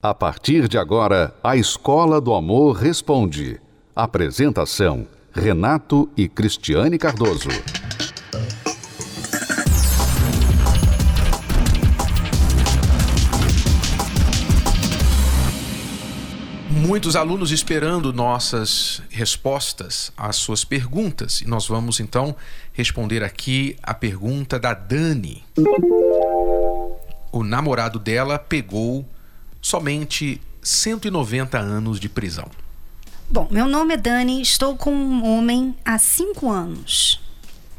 A 0.00 0.14
partir 0.14 0.68
de 0.68 0.78
agora, 0.78 1.34
a 1.42 1.56
Escola 1.56 2.20
do 2.20 2.32
Amor 2.32 2.76
Responde. 2.76 3.60
Apresentação: 3.96 5.08
Renato 5.32 6.08
e 6.16 6.28
Cristiane 6.28 6.96
Cardoso. 6.96 7.48
Muitos 16.70 17.16
alunos 17.16 17.50
esperando 17.50 18.12
nossas 18.12 19.02
respostas 19.10 20.12
às 20.16 20.36
suas 20.36 20.64
perguntas. 20.64 21.40
E 21.40 21.48
nós 21.48 21.66
vamos 21.66 21.98
então 21.98 22.36
responder 22.72 23.24
aqui 23.24 23.76
a 23.82 23.92
pergunta 23.92 24.60
da 24.60 24.74
Dani. 24.74 25.42
O 27.32 27.42
namorado 27.42 27.98
dela 27.98 28.38
pegou 28.38 29.04
somente 29.60 30.40
190 30.62 31.58
anos 31.58 31.98
de 31.98 32.08
prisão. 32.08 32.50
Bom, 33.30 33.46
meu 33.50 33.68
nome 33.68 33.94
é 33.94 33.96
Dani, 33.96 34.40
estou 34.40 34.76
com 34.76 34.90
um 34.90 35.24
homem 35.24 35.74
há 35.84 35.98
cinco 35.98 36.50
anos, 36.50 37.20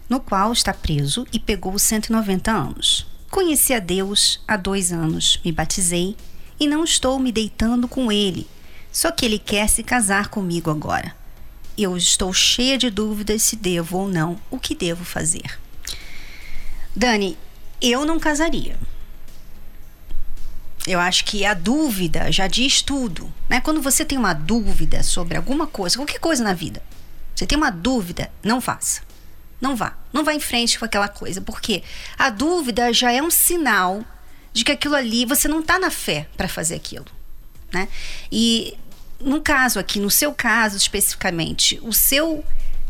no 0.07 0.20
qual 0.20 0.54
está 0.54 0.73
preso 0.73 1.26
e 1.34 1.40
pegou 1.40 1.77
190 1.77 2.52
anos. 2.52 3.07
Conheci 3.31 3.73
a 3.73 3.80
Deus 3.80 4.44
há 4.48 4.55
dois 4.55 4.91
anos, 4.91 5.40
me 5.44 5.52
batizei 5.52 6.16
e 6.59 6.68
não 6.68 6.84
estou 6.84 7.18
me 7.20 7.31
deitando 7.31 7.88
com 7.88 8.12
ele, 8.12 8.48
só 8.91 9.12
que 9.12 9.26
ele 9.26 9.40
quer 9.40 9.68
se 9.70 9.82
casar 9.82 10.30
comigo 10.30 10.70
agora. 10.70 11.16
Eu 11.77 11.96
estou 11.96 12.34
cheia 12.34 12.77
de 12.77 12.90
dúvidas 12.90 13.41
se 13.41 13.55
devo 13.55 13.98
ou 13.99 14.07
não, 14.07 14.38
o 14.52 14.59
que 14.59 14.76
devo 14.76 15.05
fazer. 15.05 15.59
Dani, 16.96 17.38
eu 17.82 18.05
não 18.05 18.20
casaria. 18.20 18.77
Eu 20.89 20.99
acho 20.99 21.23
que 21.23 21.45
a 21.45 21.53
dúvida 21.53 22.31
já 22.31 22.48
diz 22.48 22.81
tudo. 22.81 23.31
Né? 23.48 23.61
Quando 23.61 23.79
você 23.79 24.03
tem 24.03 24.17
uma 24.17 24.34
dúvida 24.34 25.03
sobre 25.03 25.38
alguma 25.38 25.67
coisa, 25.67 25.98
qualquer 25.98 26.18
coisa 26.18 26.43
na 26.43 26.54
vida, 26.54 26.81
você 27.35 27.46
tem 27.46 27.55
uma 27.55 27.70
dúvida, 27.70 28.31
não 28.43 28.59
faça. 28.59 29.01
Não 29.62 29.76
vá. 29.76 29.96
Não 30.12 30.23
vá 30.23 30.34
em 30.34 30.40
frente 30.40 30.79
com 30.79 30.85
aquela 30.85 31.07
coisa. 31.07 31.41
Porque 31.41 31.84
a 32.18 32.31
dúvida 32.31 32.91
já 32.91 33.12
é 33.12 33.21
um 33.21 33.29
sinal 33.29 34.04
de 34.51 34.63
que 34.63 34.71
aquilo 34.71 34.96
ali, 34.96 35.26
você 35.26 35.48
não 35.48 35.59
está 35.59 35.77
na 35.77 35.91
fé 35.91 36.27
para 36.35 36.48
fazer 36.48 36.73
aquilo. 36.73 37.05
Né? 37.71 37.87
E 38.31 38.76
no 39.20 39.41
caso 39.41 39.77
aqui, 39.77 39.99
no 39.99 40.09
seu 40.09 40.34
caso 40.34 40.76
especificamente, 40.76 41.79
o 41.84 41.93
seu 41.93 42.43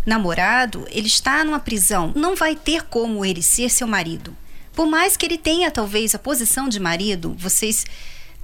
namorado, 0.06 0.88
ele 0.89 1.08
está 1.08 1.44
numa 1.44 1.59
prisão, 1.59 2.13
não 2.16 2.34
vai 2.34 2.56
ter 2.56 2.84
como 2.84 3.25
ele 3.25 3.44
ser 3.44 3.69
seu 3.69 3.88
marido. 3.88 4.34
Por 4.80 4.88
mais 4.88 5.17
que 5.17 5.25
ele 5.25 5.38
tenha 5.38 5.69
talvez 5.69 6.16
a 6.16 6.17
posição 6.17 6.69
de 6.69 6.80
marido, 6.80 7.35
vocês 7.38 7.85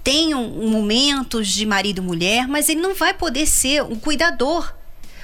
tenham 0.04 0.50
momentos 0.50 1.48
de 1.48 1.66
marido 1.66 2.02
e 2.02 2.06
mulher, 2.06 2.46
mas 2.46 2.68
ele 2.68 2.82
não 2.82 2.94
vai 2.94 3.14
poder 3.14 3.46
ser 3.46 3.84
um 3.84 3.96
cuidador. 3.96 4.76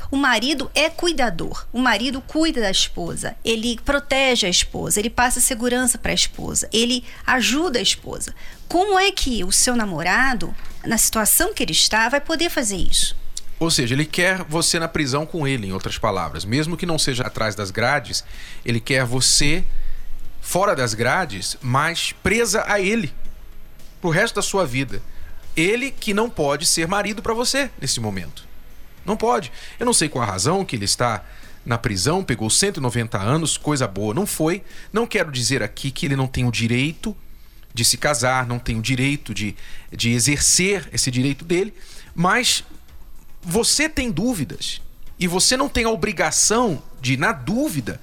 O 0.10 0.16
marido 0.16 0.72
é 0.74 0.90
cuidador. 0.90 1.68
O 1.74 1.80
marido 1.80 2.22
cuida 2.22 2.62
da 2.62 2.72
esposa. 2.72 3.36
Ele 3.44 3.78
protege 3.84 4.48
a 4.48 4.50
esposa. 4.50 5.02
Ele 5.02 5.10
passa 5.10 5.42
segurança 5.42 5.98
para 5.98 6.12
a 6.12 6.16
esposa. 6.16 6.70
Ele 6.72 7.04
ajuda 7.28 7.80
a 7.80 7.82
esposa. 7.82 8.34
Como 8.70 8.98
é 8.98 9.12
que 9.12 9.44
o 9.44 9.52
seu 9.52 9.76
namorado, 9.76 10.56
na 10.86 10.98
situação 10.98 11.54
que 11.54 11.62
ele 11.62 11.74
está, 11.74 12.08
vai 12.08 12.22
poder 12.22 12.50
fazer 12.50 12.78
isso? 12.78 13.18
Ou 13.60 13.70
seja, 13.70 13.94
ele 13.96 14.06
quer 14.06 14.46
você 14.46 14.80
na 14.80 14.88
prisão 14.88 15.26
com 15.26 15.46
ele, 15.46 15.68
em 15.68 15.74
outras 15.74 15.98
palavras. 15.98 16.46
Mesmo 16.46 16.78
que 16.78 16.86
não 16.86 16.98
seja 16.98 17.24
atrás 17.24 17.54
das 17.54 17.70
grades, 17.70 18.24
ele 18.64 18.80
quer 18.80 19.04
você 19.04 19.66
fora 20.42 20.76
das 20.76 20.94
grades, 20.94 21.56
mas 21.62 22.12
presa 22.24 22.66
a 22.68 22.82
ele 22.82 23.14
pro 24.02 24.10
resto 24.10 24.36
da 24.36 24.42
sua 24.42 24.66
vida. 24.66 25.02
Ele 25.56 25.92
que 25.92 26.14
não 26.14 26.30
pode 26.30 26.66
ser 26.66 26.88
marido 26.88 27.22
para 27.22 27.34
você 27.34 27.70
nesse 27.80 28.00
momento. 28.00 28.46
Não 29.06 29.16
pode. 29.16 29.52
Eu 29.80 29.86
não 29.86 29.94
sei 29.94 30.10
qual 30.10 30.24
a 30.24 30.28
razão 30.28 30.66
que 30.66 30.76
ele 30.76 30.86
está 30.86 31.24
na 31.66 31.78
prisão, 31.78 32.24
pegou 32.24 32.50
190 32.50 33.20
anos, 33.20 33.58
coisa 33.58 33.88
boa, 33.88 34.14
não 34.14 34.26
foi. 34.26 34.64
Não 34.92 35.06
quero 35.06 35.32
dizer 35.32 35.62
aqui 35.62 35.92
que 35.92 36.06
ele 36.06 36.16
não 36.16 36.28
tem 36.28 36.46
o 36.46 36.52
direito 36.52 37.16
de 37.74 37.86
se 37.86 37.98
casar, 37.98 38.46
não 38.46 38.60
tem 38.60 38.78
o 38.78 38.82
direito 38.82 39.34
de, 39.34 39.56
de 39.92 40.12
exercer 40.12 40.90
esse 40.92 41.10
direito 41.10 41.46
dele, 41.46 41.74
mas 42.14 42.64
você 43.42 43.88
tem 43.88 44.12
dúvidas 44.12 44.82
e 45.18 45.28
você 45.28 45.56
não 45.56 45.70
tem 45.70 45.86
a 45.86 45.90
obrigação 45.90 46.82
de, 47.00 47.16
na 47.16 47.32
dúvida, 47.32 48.02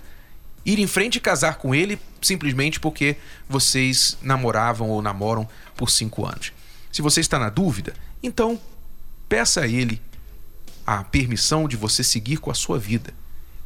ir 0.68 0.78
em 0.78 0.86
frente 0.86 1.16
e 1.16 1.20
casar 1.20 1.56
com 1.56 1.74
ele 1.74 1.98
simplesmente 2.20 2.78
porque 2.78 3.16
vocês 3.48 4.18
namoravam 4.20 4.90
ou 4.90 5.00
namoram 5.00 5.48
por 5.74 5.90
cinco 5.90 6.26
anos. 6.26 6.52
Se 6.92 7.00
você 7.00 7.20
está 7.20 7.38
na 7.38 7.48
dúvida, 7.48 7.94
então 8.22 8.60
peça 9.28 9.62
a 9.62 9.66
ele 9.66 10.00
a 10.86 11.02
permissão 11.04 11.66
de 11.66 11.76
você 11.76 12.04
seguir 12.04 12.36
com 12.36 12.50
a 12.50 12.54
sua 12.54 12.78
vida. 12.78 13.14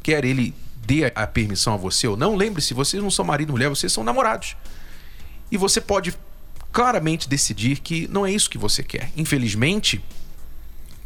Quer 0.02 0.24
ele 0.24 0.54
dê 0.84 1.12
a 1.14 1.26
permissão 1.26 1.74
a 1.74 1.76
você 1.76 2.06
ou 2.06 2.16
não, 2.16 2.36
lembre-se, 2.36 2.74
vocês 2.74 3.02
não 3.02 3.10
são 3.10 3.24
marido 3.24 3.50
e 3.50 3.52
mulher, 3.52 3.69
vocês 3.69 3.92
são 3.92 4.04
namorados. 4.04 4.56
E 5.50 5.56
você 5.56 5.80
pode 5.80 6.14
claramente 6.72 7.28
decidir 7.28 7.78
que 7.78 8.08
não 8.08 8.24
é 8.24 8.32
isso 8.32 8.50
que 8.50 8.58
você 8.58 8.82
quer. 8.82 9.10
Infelizmente, 9.16 10.02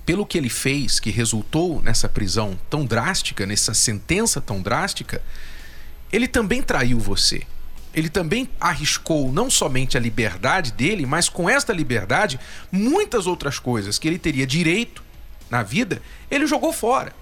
pelo 0.07 0.25
que 0.25 0.39
ele 0.39 0.49
fez, 0.49 1.01
que 1.01 1.11
resultou 1.11 1.83
nessa 1.83 2.09
prisão 2.09 2.59
tão 2.71 2.85
drástica, 2.85 3.45
nessa 3.45 3.75
sentença 3.75 4.41
tão 4.41 4.63
drástica, 4.63 5.23
ele 6.13 6.29
também 6.29 6.63
traiu 6.63 6.99
você. 6.99 7.43
Ele 7.95 8.11
também 8.11 8.49
arriscou 8.61 9.33
não 9.33 9.49
somente 9.49 9.97
a 9.97 10.01
liberdade 10.01 10.73
dele, 10.73 11.07
mas 11.07 11.29
com 11.29 11.49
esta 11.49 11.73
liberdade, 11.73 12.39
muitas 12.71 13.27
outras 13.27 13.59
coisas 13.59 13.99
que 13.99 14.07
ele 14.07 14.19
teria 14.19 14.47
direito 14.47 15.03
na 15.51 15.63
vida, 15.63 16.03
ele 16.31 16.47
jogou 16.47 16.73
fora. 16.73 17.13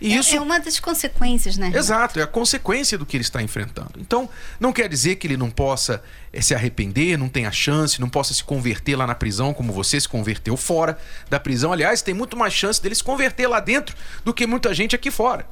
E 0.00 0.12
é, 0.12 0.16
isso 0.16 0.34
é 0.34 0.40
uma 0.40 0.60
das 0.60 0.78
consequências, 0.78 1.56
né? 1.56 1.72
Exato, 1.74 2.20
é 2.20 2.22
a 2.22 2.26
consequência 2.26 2.96
do 2.96 3.04
que 3.04 3.16
ele 3.16 3.24
está 3.24 3.42
enfrentando. 3.42 3.92
Então, 3.98 4.28
não 4.60 4.72
quer 4.72 4.88
dizer 4.88 5.16
que 5.16 5.26
ele 5.26 5.36
não 5.36 5.50
possa 5.50 6.02
é, 6.32 6.40
se 6.40 6.54
arrepender, 6.54 7.18
não 7.18 7.28
tenha 7.28 7.50
chance, 7.50 8.00
não 8.00 8.08
possa 8.08 8.32
se 8.32 8.44
converter 8.44 8.96
lá 8.96 9.06
na 9.06 9.14
prisão 9.14 9.52
como 9.52 9.72
você 9.72 10.00
se 10.00 10.08
converteu 10.08 10.56
fora 10.56 10.96
da 11.28 11.40
prisão. 11.40 11.72
Aliás, 11.72 12.00
tem 12.00 12.14
muito 12.14 12.36
mais 12.36 12.52
chance 12.52 12.80
dele 12.80 12.94
se 12.94 13.02
converter 13.02 13.48
lá 13.48 13.58
dentro 13.58 13.96
do 14.24 14.32
que 14.32 14.46
muita 14.46 14.72
gente 14.72 14.94
aqui 14.94 15.10
fora. 15.10 15.46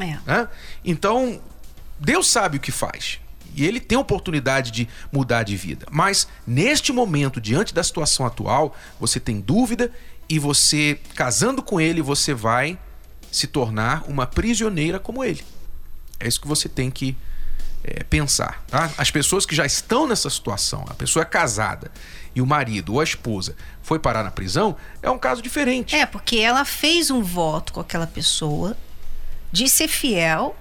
É. 0.00 0.18
Né? 0.26 0.48
Então, 0.84 1.40
Deus 1.98 2.28
sabe 2.28 2.56
o 2.56 2.60
que 2.60 2.72
faz. 2.72 3.20
E 3.54 3.64
ele 3.64 3.78
tem 3.78 3.96
oportunidade 3.96 4.70
de 4.70 4.88
mudar 5.12 5.44
de 5.44 5.56
vida. 5.56 5.86
Mas 5.90 6.26
neste 6.46 6.92
momento, 6.92 7.40
diante 7.40 7.72
da 7.72 7.84
situação 7.84 8.26
atual, 8.26 8.76
você 8.98 9.20
tem 9.20 9.40
dúvida 9.40 9.92
e 10.28 10.38
você, 10.38 10.98
casando 11.14 11.62
com 11.62 11.80
ele, 11.80 12.02
você 12.02 12.34
vai 12.34 12.78
se 13.30 13.46
tornar 13.46 14.04
uma 14.08 14.26
prisioneira 14.26 14.98
como 14.98 15.22
ele. 15.22 15.44
É 16.18 16.26
isso 16.26 16.40
que 16.40 16.48
você 16.48 16.68
tem 16.68 16.90
que 16.90 17.16
é, 17.84 18.02
pensar. 18.02 18.64
Tá? 18.68 18.90
As 18.96 19.10
pessoas 19.10 19.44
que 19.44 19.54
já 19.54 19.66
estão 19.66 20.08
nessa 20.08 20.30
situação, 20.30 20.84
a 20.88 20.94
pessoa 20.94 21.22
é 21.22 21.26
casada 21.26 21.92
e 22.34 22.40
o 22.40 22.46
marido 22.46 22.94
ou 22.94 23.00
a 23.00 23.04
esposa 23.04 23.54
foi 23.82 23.98
parar 23.98 24.24
na 24.24 24.30
prisão, 24.30 24.76
é 25.02 25.10
um 25.10 25.18
caso 25.18 25.42
diferente. 25.42 25.94
É, 25.94 26.06
porque 26.06 26.38
ela 26.38 26.64
fez 26.64 27.10
um 27.10 27.22
voto 27.22 27.72
com 27.72 27.80
aquela 27.80 28.06
pessoa 28.06 28.76
de 29.52 29.68
ser 29.68 29.86
fiel 29.86 30.56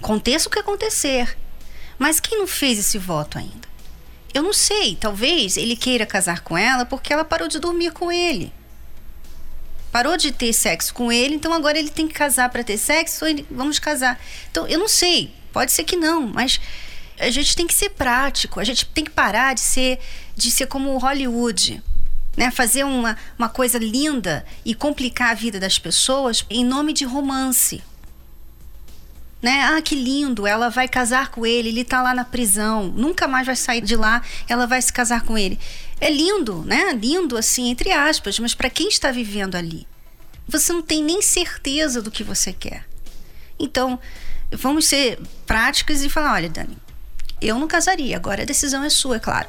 Aconteça 0.00 0.48
o 0.48 0.50
que 0.50 0.58
acontecer. 0.58 1.36
Mas 1.98 2.20
quem 2.20 2.38
não 2.38 2.46
fez 2.46 2.78
esse 2.78 2.96
voto 2.96 3.38
ainda? 3.38 3.68
Eu 4.32 4.42
não 4.42 4.52
sei, 4.52 4.94
talvez 4.94 5.56
ele 5.56 5.74
queira 5.74 6.06
casar 6.06 6.40
com 6.40 6.56
ela 6.56 6.84
porque 6.84 7.12
ela 7.12 7.24
parou 7.24 7.48
de 7.48 7.58
dormir 7.58 7.92
com 7.92 8.12
ele. 8.12 8.52
Parou 9.90 10.16
de 10.16 10.30
ter 10.30 10.52
sexo 10.52 10.92
com 10.94 11.10
ele, 11.10 11.34
então 11.34 11.52
agora 11.52 11.78
ele 11.78 11.90
tem 11.90 12.06
que 12.06 12.14
casar 12.14 12.50
para 12.50 12.62
ter 12.62 12.76
sexo, 12.76 13.24
ele, 13.24 13.46
vamos 13.50 13.78
casar. 13.78 14.20
Então, 14.50 14.66
eu 14.68 14.78
não 14.78 14.86
sei, 14.86 15.34
pode 15.52 15.72
ser 15.72 15.84
que 15.84 15.96
não, 15.96 16.26
mas 16.26 16.60
a 17.18 17.30
gente 17.30 17.56
tem 17.56 17.66
que 17.66 17.74
ser 17.74 17.90
prático, 17.90 18.60
a 18.60 18.64
gente 18.64 18.84
tem 18.86 19.04
que 19.04 19.10
parar 19.10 19.54
de 19.54 19.60
ser 19.60 19.98
de 20.36 20.50
ser 20.50 20.66
como 20.66 20.96
Hollywood. 20.98 21.82
Né, 22.36 22.52
fazer 22.52 22.84
uma, 22.84 23.16
uma 23.36 23.48
coisa 23.48 23.78
linda 23.78 24.46
e 24.64 24.72
complicar 24.72 25.32
a 25.32 25.34
vida 25.34 25.58
das 25.58 25.76
pessoas 25.76 26.46
em 26.48 26.64
nome 26.64 26.92
de 26.92 27.04
romance 27.04 27.82
né? 29.40 29.62
Ah, 29.62 29.80
que 29.80 29.94
lindo, 29.94 30.46
ela 30.46 30.68
vai 30.68 30.88
casar 30.88 31.30
com 31.30 31.46
ele, 31.46 31.68
ele 31.68 31.84
tá 31.84 32.02
lá 32.02 32.14
na 32.14 32.24
prisão, 32.24 32.88
nunca 32.88 33.28
mais 33.28 33.46
vai 33.46 33.56
sair 33.56 33.80
de 33.80 33.96
lá, 33.96 34.22
ela 34.48 34.66
vai 34.66 34.80
se 34.82 34.92
casar 34.92 35.22
com 35.22 35.38
ele. 35.38 35.58
É 36.00 36.10
lindo, 36.10 36.62
né? 36.64 36.92
Lindo 36.92 37.36
assim, 37.36 37.68
entre 37.68 37.92
aspas, 37.92 38.38
mas 38.38 38.54
para 38.54 38.70
quem 38.70 38.88
está 38.88 39.10
vivendo 39.10 39.54
ali, 39.54 39.86
você 40.46 40.72
não 40.72 40.82
tem 40.82 41.02
nem 41.02 41.22
certeza 41.22 42.02
do 42.02 42.10
que 42.10 42.24
você 42.24 42.52
quer. 42.52 42.86
Então, 43.58 43.98
vamos 44.50 44.86
ser 44.86 45.18
práticas 45.46 46.02
e 46.02 46.08
falar, 46.08 46.34
olha, 46.34 46.48
Dani, 46.48 46.76
eu 47.40 47.58
não 47.58 47.68
casaria, 47.68 48.16
agora 48.16 48.42
a 48.42 48.46
decisão 48.46 48.82
é 48.82 48.90
sua, 48.90 49.16
é 49.16 49.20
claro. 49.20 49.48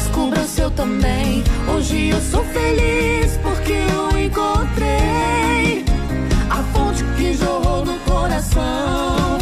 também. 0.75 1.43
Hoje 1.73 2.09
eu 2.09 2.21
sou 2.21 2.43
feliz 2.45 3.37
porque 3.41 3.73
eu 3.73 4.19
encontrei 4.19 5.85
a 6.49 6.63
fonte 6.73 7.03
que 7.17 7.33
jorrou 7.33 7.85
no 7.85 7.97
coração, 7.99 9.37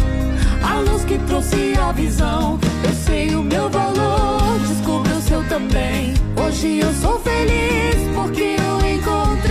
a 0.64 0.80
luz 0.80 1.04
que 1.06 1.18
trouxe 1.20 1.74
a 1.78 1.92
visão. 1.92 2.60
Eu 2.84 2.94
sei 2.94 3.36
o 3.36 3.44
meu 3.44 3.70
valor, 3.70 4.60
descubra 4.68 5.16
o 5.16 5.22
seu 5.22 5.44
também. 5.48 6.14
Hoje 6.36 6.80
eu 6.80 6.94
sou 6.94 7.20
feliz 7.20 7.96
porque 8.16 8.56
eu 8.60 8.90
encontrei 8.90 9.49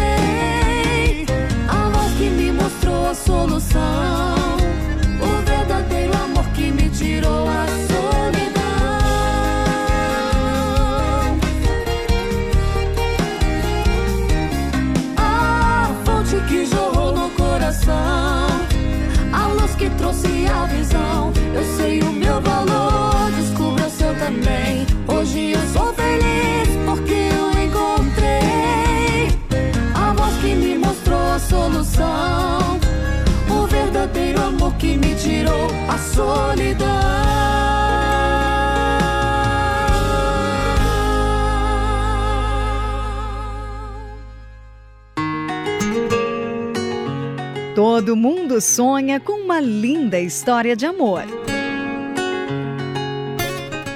Todo 47.99 48.15
mundo 48.15 48.61
sonha 48.61 49.19
com 49.19 49.33
uma 49.45 49.59
linda 49.59 50.21
história 50.21 50.77
de 50.77 50.87
amor. 50.87 51.25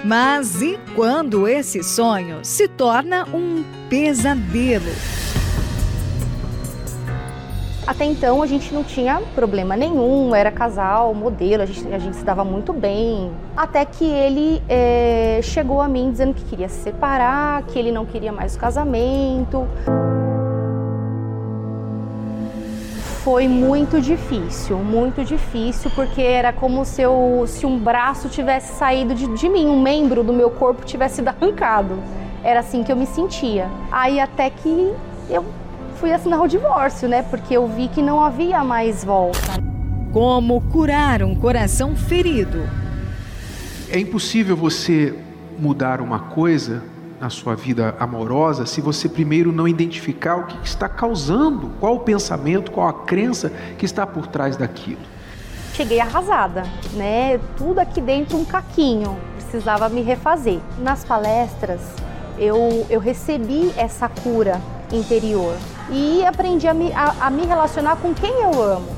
Mas 0.04 0.60
e 0.60 0.76
quando 0.96 1.46
esse 1.46 1.84
sonho 1.84 2.40
se 2.42 2.66
torna 2.66 3.24
um 3.32 3.62
pesadelo? 3.88 4.90
Até 7.86 8.04
então 8.04 8.42
a 8.42 8.46
gente 8.48 8.74
não 8.74 8.82
tinha 8.82 9.22
problema 9.36 9.76
nenhum, 9.76 10.34
era 10.34 10.50
casal, 10.50 11.14
modelo, 11.14 11.62
a 11.62 11.66
gente, 11.66 11.94
a 11.94 11.98
gente 12.00 12.16
se 12.16 12.24
dava 12.24 12.44
muito 12.44 12.72
bem. 12.72 13.30
Até 13.56 13.84
que 13.84 14.04
ele 14.04 14.60
eh, 14.68 15.38
chegou 15.44 15.80
a 15.80 15.86
mim 15.86 16.10
dizendo 16.10 16.34
que 16.34 16.44
queria 16.46 16.68
se 16.68 16.82
separar, 16.82 17.62
que 17.66 17.78
ele 17.78 17.92
não 17.92 18.04
queria 18.04 18.32
mais 18.32 18.56
o 18.56 18.58
casamento. 18.58 19.64
Foi 23.22 23.46
muito 23.46 24.00
difícil, 24.00 24.78
muito 24.78 25.24
difícil, 25.24 25.92
porque 25.94 26.20
era 26.20 26.52
como 26.52 26.84
se, 26.84 27.02
eu, 27.02 27.44
se 27.46 27.64
um 27.64 27.78
braço 27.78 28.28
tivesse 28.28 28.76
saído 28.76 29.14
de, 29.14 29.28
de 29.28 29.48
mim, 29.48 29.64
um 29.66 29.80
membro 29.80 30.24
do 30.24 30.32
meu 30.32 30.50
corpo 30.50 30.84
tivesse 30.84 31.16
sido 31.16 31.28
arrancado. 31.28 32.02
Era 32.42 32.58
assim 32.58 32.82
que 32.82 32.90
eu 32.90 32.96
me 32.96 33.06
sentia. 33.06 33.70
Aí 33.92 34.18
até 34.18 34.50
que 34.50 34.92
eu 35.30 35.44
fui 36.00 36.12
assinar 36.12 36.42
o 36.42 36.48
divórcio, 36.48 37.08
né? 37.08 37.22
Porque 37.22 37.56
eu 37.56 37.64
vi 37.68 37.86
que 37.86 38.02
não 38.02 38.20
havia 38.20 38.64
mais 38.64 39.04
volta. 39.04 39.38
Como 40.12 40.60
curar 40.72 41.22
um 41.22 41.36
coração 41.36 41.94
ferido? 41.94 42.68
É 43.88 44.00
impossível 44.00 44.56
você 44.56 45.14
mudar 45.60 46.00
uma 46.00 46.18
coisa 46.18 46.82
na 47.22 47.30
sua 47.30 47.54
vida 47.54 47.94
amorosa 48.00 48.66
se 48.66 48.80
você 48.80 49.08
primeiro 49.08 49.52
não 49.52 49.68
identificar 49.68 50.38
o 50.38 50.46
que 50.46 50.66
está 50.66 50.88
causando, 50.88 51.70
qual 51.78 51.94
o 51.94 52.00
pensamento, 52.00 52.72
qual 52.72 52.88
a 52.88 52.92
crença 52.92 53.48
que 53.78 53.84
está 53.84 54.04
por 54.04 54.26
trás 54.26 54.56
daquilo. 54.56 54.98
Cheguei 55.72 56.00
arrasada, 56.00 56.64
né? 56.94 57.38
Tudo 57.56 57.78
aqui 57.78 58.00
dentro 58.00 58.36
um 58.36 58.44
caquinho, 58.44 59.16
precisava 59.36 59.88
me 59.88 60.02
refazer. 60.02 60.58
Nas 60.80 61.04
palestras, 61.04 61.80
eu, 62.36 62.84
eu 62.90 62.98
recebi 62.98 63.72
essa 63.76 64.08
cura 64.08 64.60
interior 64.92 65.56
e 65.92 66.24
aprendi 66.26 66.66
a 66.66 66.74
me, 66.74 66.92
a, 66.92 67.26
a 67.26 67.30
me 67.30 67.46
relacionar 67.46 67.96
com 67.96 68.12
quem 68.12 68.32
eu 68.32 68.60
amo. 68.60 68.88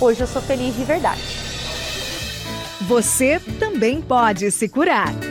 Hoje 0.00 0.20
eu 0.20 0.26
sou 0.26 0.42
feliz 0.42 0.74
de 0.74 0.82
verdade. 0.82 1.22
Você 2.88 3.38
também 3.60 4.02
pode 4.02 4.50
se 4.50 4.68
curar. 4.68 5.27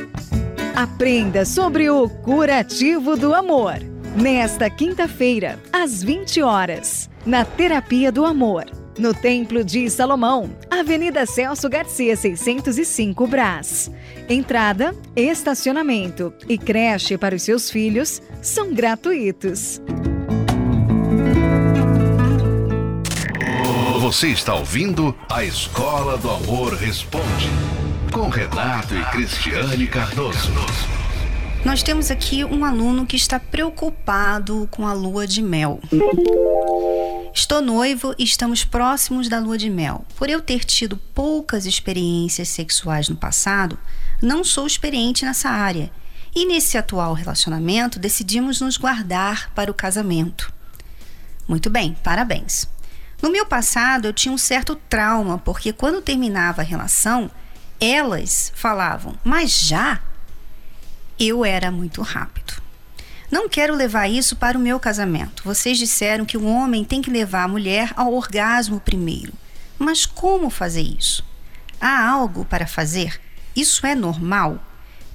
Aprenda 0.77 1.43
sobre 1.43 1.89
o 1.89 2.07
curativo 2.07 3.17
do 3.17 3.33
amor. 3.33 3.79
Nesta 4.15 4.69
quinta-feira, 4.69 5.59
às 5.73 6.03
20 6.03 6.43
horas, 6.43 7.09
na 7.25 7.43
Terapia 7.43 8.11
do 8.11 8.23
Amor, 8.23 8.65
no 8.95 9.11
Templo 9.11 9.63
de 9.63 9.89
Salomão, 9.89 10.55
Avenida 10.69 11.25
Celso 11.25 11.67
Garcia, 11.67 12.15
605 12.15 13.25
Brás. 13.25 13.89
Entrada, 14.29 14.95
estacionamento 15.15 16.31
e 16.47 16.59
creche 16.59 17.17
para 17.17 17.35
os 17.35 17.41
seus 17.41 17.71
filhos 17.71 18.21
são 18.39 18.71
gratuitos. 18.71 19.81
Você 23.99 24.27
está 24.27 24.53
ouvindo 24.53 25.15
a 25.27 25.43
Escola 25.43 26.19
do 26.19 26.29
Amor 26.29 26.75
Responde. 26.75 27.49
Com 28.11 28.29
Renato 28.29 28.95
e 28.95 29.03
Cristiane 29.05 29.87
Cardoso. 29.87 30.51
Nós 31.65 31.83
temos 31.83 32.11
aqui 32.11 32.43
um 32.45 32.63
aluno 32.63 33.05
que 33.05 33.15
está 33.15 33.39
preocupado 33.39 34.67
com 34.71 34.87
a 34.87 34.93
lua 34.93 35.27
de 35.27 35.41
mel. 35.41 35.79
Estou 37.33 37.61
noivo 37.61 38.13
e 38.17 38.23
estamos 38.23 38.63
próximos 38.63 39.27
da 39.27 39.39
lua 39.39 39.57
de 39.57 39.69
mel. 39.69 40.05
Por 40.15 40.29
eu 40.29 40.41
ter 40.41 40.63
tido 40.63 40.97
poucas 40.97 41.65
experiências 41.65 42.49
sexuais 42.49 43.09
no 43.09 43.15
passado, 43.15 43.77
não 44.21 44.43
sou 44.43 44.65
experiente 44.65 45.25
nessa 45.25 45.49
área. 45.49 45.91
E 46.35 46.45
nesse 46.45 46.77
atual 46.77 47.13
relacionamento, 47.13 47.99
decidimos 47.99 48.61
nos 48.61 48.77
guardar 48.77 49.51
para 49.53 49.71
o 49.71 49.73
casamento. 49.73 50.53
Muito 51.47 51.69
bem, 51.69 51.97
parabéns. 52.03 52.67
No 53.21 53.31
meu 53.31 53.45
passado, 53.45 54.05
eu 54.05 54.13
tinha 54.13 54.31
um 54.31 54.37
certo 54.37 54.75
trauma, 54.75 55.39
porque 55.39 55.73
quando 55.73 56.01
terminava 56.01 56.61
a 56.61 56.65
relação, 56.65 57.31
elas 57.79 58.51
falavam, 58.55 59.15
mas 59.23 59.51
já? 59.51 60.01
Eu 61.19 61.43
era 61.45 61.71
muito 61.71 62.01
rápido. 62.01 62.61
Não 63.29 63.49
quero 63.49 63.75
levar 63.75 64.07
isso 64.07 64.35
para 64.35 64.57
o 64.57 64.61
meu 64.61 64.79
casamento. 64.79 65.43
Vocês 65.43 65.77
disseram 65.77 66.25
que 66.25 66.37
o 66.37 66.45
homem 66.45 66.85
tem 66.85 67.01
que 67.01 67.09
levar 67.09 67.43
a 67.43 67.47
mulher 67.47 67.91
ao 67.95 68.13
orgasmo 68.13 68.79
primeiro. 68.79 69.33
Mas 69.77 70.05
como 70.05 70.49
fazer 70.49 70.81
isso? 70.81 71.25
Há 71.79 72.07
algo 72.09 72.45
para 72.45 72.65
fazer? 72.65 73.19
Isso 73.55 73.85
é 73.85 73.93
normal? 73.93 74.59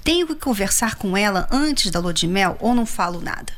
Tenho 0.03 0.27
que 0.27 0.35
conversar 0.35 0.95
com 0.95 1.17
ela 1.17 1.47
antes 1.51 1.89
da 1.89 1.99
lua 1.99 2.13
de 2.13 2.27
mel 2.27 2.57
ou 2.59 2.75
não 2.75 2.85
falo 2.85 3.19
nada? 3.19 3.53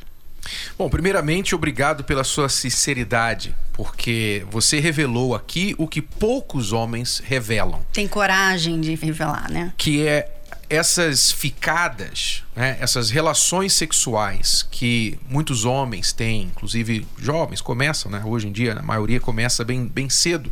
Bom, 0.78 0.88
primeiramente, 0.88 1.54
obrigado 1.54 2.04
pela 2.04 2.24
sua 2.24 2.48
sinceridade, 2.48 3.54
porque 3.72 4.44
você 4.50 4.80
revelou 4.80 5.34
aqui 5.34 5.74
o 5.78 5.86
que 5.86 6.00
poucos 6.00 6.72
homens 6.72 7.22
revelam. 7.24 7.84
Tem 7.92 8.06
coragem 8.08 8.80
de 8.80 8.94
revelar, 8.94 9.50
né? 9.50 9.72
Que 9.76 10.06
é 10.06 10.32
essas 10.68 11.30
ficadas, 11.30 12.42
né, 12.54 12.76
essas 12.80 13.10
relações 13.10 13.72
sexuais 13.72 14.66
que 14.68 15.18
muitos 15.28 15.64
homens 15.64 16.12
têm, 16.12 16.42
inclusive 16.42 17.06
jovens 17.18 17.60
começam, 17.60 18.10
né, 18.10 18.20
hoje 18.24 18.48
em 18.48 18.52
dia 18.52 18.74
a 18.74 18.82
maioria 18.82 19.20
começa 19.20 19.64
bem, 19.64 19.86
bem 19.86 20.10
cedo, 20.10 20.50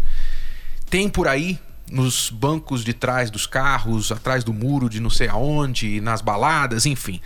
tem 0.89 1.09
por 1.09 1.27
aí 1.27 1.59
nos 1.91 2.31
bancos 2.31 2.85
de 2.85 2.95
trás 2.95 3.31
dos 3.31 3.47
carros, 3.47 4.11
atrás 4.11 4.45
do 4.45 4.53
muro 4.53 4.89
de 4.89 5.01
não 5.01 5.11
sei 5.11 5.29
aonde, 5.29 6.01
nas 6.01 6.21
baladas, 6.21 6.87
enfim. 6.87 7.21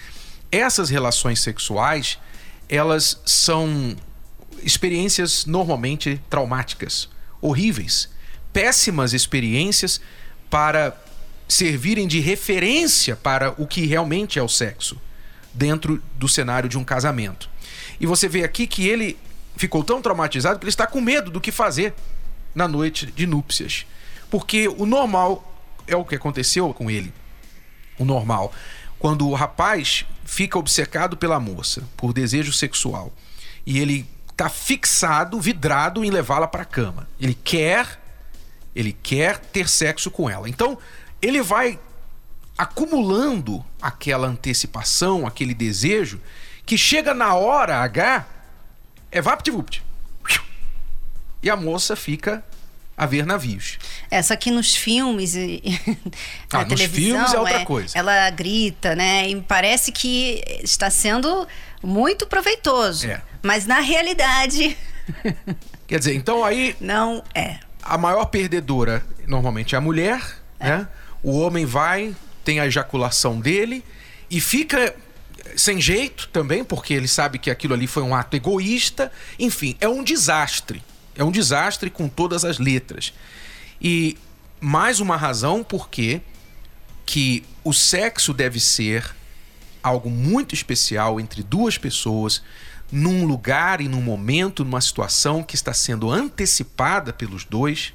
Essas 0.51 0.91
relações 0.91 1.41
sexuais, 1.41 2.19
elas 2.69 3.21
são 3.25 3.97
experiências 4.63 5.47
normalmente 5.47 6.21
traumáticas, 6.29 7.09
horríveis, 7.41 8.09
péssimas 8.53 9.13
experiências 9.13 10.01
para 10.51 10.97
servirem 11.49 12.07
de 12.07 12.21
referência 12.21 13.17
para 13.17 13.55
o 13.57 13.67
que 13.67 13.87
realmente 13.87 14.39
é 14.39 14.43
o 14.43 14.49
sexo 14.49 15.01
dentro 15.55 16.03
do 16.15 16.29
cenário 16.29 16.69
de 16.69 16.77
um 16.77 16.85
casamento. 16.85 17.49
E 18.01 18.07
você 18.07 18.29
vê 18.29 18.45
aqui 18.45 18.67
que 18.67 18.87
ele 18.87 19.19
ficou 19.57 19.83
tão 19.83 20.01
traumatizado 20.01 20.59
que 20.59 20.65
ele 20.65 20.71
está 20.71 20.87
com 20.87 21.01
medo 21.01 21.31
do 21.31 21.41
que 21.41 21.51
fazer 21.51 21.95
na 22.55 22.69
noite 22.69 23.07
de 23.07 23.27
núpcias. 23.27 23.87
Porque 24.31 24.69
o 24.69 24.85
normal 24.85 25.45
é 25.87 25.97
o 25.97 26.05
que 26.05 26.15
aconteceu 26.15 26.73
com 26.75 26.91
ele. 26.91 27.13
O 27.99 28.05
normal. 28.05 28.53
Quando 28.99 29.29
o 29.29 29.35
rapaz 29.35 30.05
fica 30.25 30.59
obcecado 30.59 31.17
pela 31.17 31.39
moça, 31.39 31.83
por 31.97 32.13
desejo 32.13 32.53
sexual, 32.53 33.13
e 33.65 33.79
ele 33.79 34.09
está 34.31 34.49
fixado, 34.49 35.41
vidrado 35.41 36.05
em 36.05 36.11
levá-la 36.11 36.47
para 36.47 36.63
a 36.63 36.67
cama. 36.67 37.09
Ele 37.21 37.35
quer, 37.35 38.01
ele 38.75 38.93
quer 38.93 39.39
ter 39.39 39.69
sexo 39.69 40.11
com 40.11 40.29
ela. 40.29 40.49
Então, 40.49 40.79
ele 41.21 41.43
vai 41.43 41.79
acumulando 42.57 43.65
aquela 43.81 44.27
antecipação, 44.27 45.27
aquele 45.27 45.55
desejo, 45.55 46.21
que 46.67 46.77
chega 46.77 47.15
na 47.15 47.35
hora 47.35 47.79
H, 47.79 48.27
é 49.11 49.21
vapt-vupt. 49.21 49.83
E 51.43 51.49
a 51.49 51.57
moça 51.57 51.95
fica 51.95 52.45
a 52.97 53.07
ver 53.07 53.25
navios. 53.25 53.79
Essa 54.11 54.35
aqui 54.35 54.51
nos 54.51 54.75
filmes 54.75 55.35
e 55.35 55.63
ah, 56.53 56.59
na 56.59 56.65
nos 56.65 56.69
televisão 56.69 57.03
filmes 57.03 57.35
é 57.35 57.39
outra 57.39 57.61
é, 57.61 57.65
coisa. 57.65 57.99
ela 57.99 58.31
grita, 58.31 58.95
né? 58.95 59.29
E 59.29 59.41
parece 59.43 59.93
que 59.93 60.43
está 60.63 60.91
sendo 60.91 61.47
muito 61.83 62.27
proveitoso. 62.27 63.07
É. 63.07 63.23
Mas 63.43 63.67
na 63.67 63.81
realidade 63.81 64.77
Quer 65.87 65.99
dizer, 65.99 66.15
então 66.15 66.45
aí 66.45 66.77
não 66.81 67.23
é. 67.35 67.59
a 67.83 67.97
maior 67.97 68.27
perdedora 68.27 69.05
normalmente 69.27 69.75
é 69.75 69.79
a 69.79 69.81
mulher, 69.81 70.21
né? 70.61 70.89
O 71.23 71.39
homem 71.39 71.65
vai, 71.65 72.15
tem 72.45 72.61
a 72.61 72.67
ejaculação 72.67 73.41
dele 73.41 73.85
e 74.31 74.41
fica 74.41 74.95
sem 75.57 75.81
jeito 75.81 76.29
também, 76.29 76.63
porque 76.63 76.95
ele 76.95 77.09
sabe 77.09 77.39
que 77.39 77.51
aquilo 77.51 77.75
ali 77.75 77.87
foi 77.87 78.03
um 78.03 78.15
ato 78.15 78.37
egoísta. 78.37 79.11
Enfim, 79.39 79.77
é 79.81 79.89
um 79.89 80.05
desastre. 80.05 80.83
É 81.17 81.25
um 81.25 81.31
desastre 81.31 81.91
com 81.91 82.09
todas 82.09 82.45
as 82.45 82.59
letras. 82.59 83.13
E 83.81 84.17
mais 84.61 85.01
uma 85.01 85.17
razão 85.17 85.63
porque 85.63 86.21
que 87.07 87.45
o 87.65 87.73
sexo 87.73 88.35
deve 88.35 88.61
ser 88.61 89.15
algo 89.83 90.11
muito 90.11 90.55
especial 90.55 91.21
entre 91.21 91.43
duas 91.43 91.79
pessoas, 91.79 92.43
num 92.91 93.25
lugar 93.25 93.81
e 93.81 93.89
num 93.89 94.03
momento, 94.03 94.65
numa 94.65 94.81
situação 94.81 95.43
que 95.43 95.55
está 95.55 95.73
sendo 95.73 96.11
antecipada 96.11 97.13
pelos 97.13 97.45
dois, 97.45 97.93